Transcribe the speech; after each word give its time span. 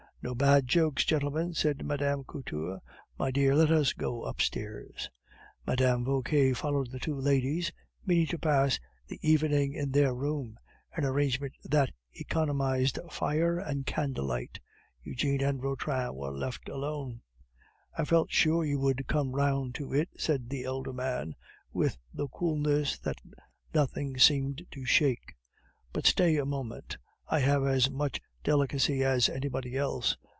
"No 0.23 0.35
bad 0.35 0.67
jokes, 0.67 1.03
gentlemen!" 1.03 1.55
said 1.55 1.83
Mme. 1.83 2.21
Couture. 2.25 2.79
"My 3.17 3.31
dear, 3.31 3.55
let 3.55 3.71
us 3.71 3.91
go 3.93 4.23
upstairs." 4.23 5.09
Mme. 5.65 6.03
Vauquer 6.03 6.53
followed 6.53 6.91
the 6.91 6.99
two 6.99 7.15
ladies, 7.19 7.71
meaning 8.05 8.27
to 8.27 8.37
pass 8.37 8.79
the 9.07 9.17
evening 9.27 9.73
in 9.73 9.89
their 9.91 10.13
room, 10.13 10.59
an 10.95 11.05
arrangement 11.05 11.53
that 11.63 11.89
economized 12.13 12.99
fire 13.09 13.57
and 13.57 13.87
candlelight. 13.87 14.59
Eugene 15.01 15.41
and 15.41 15.59
Vautrin 15.59 16.13
were 16.13 16.29
left 16.29 16.69
alone. 16.69 17.21
"I 17.97 18.05
felt 18.05 18.29
sure 18.31 18.63
you 18.63 18.77
would 18.77 19.07
come 19.07 19.31
round 19.31 19.73
to 19.75 19.91
it," 19.91 20.09
said 20.17 20.51
the 20.51 20.65
elder 20.65 20.93
man 20.93 21.33
with 21.73 21.97
the 22.13 22.27
coolness 22.27 22.99
that 22.99 23.17
nothing 23.73 24.19
seemed 24.19 24.67
to 24.69 24.85
shake. 24.85 25.33
"But 25.91 26.05
stay 26.05 26.37
a 26.37 26.45
moment! 26.45 26.97
I 27.27 27.39
have 27.39 27.65
as 27.65 27.89
much 27.89 28.21
delicacy 28.43 29.03
as 29.03 29.29
anybody 29.29 29.77
else. 29.77 30.17